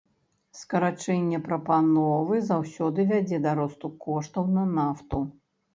[0.59, 5.27] Скарачэнне прапановы заўсёды вядзе да росту коштаў на нафту.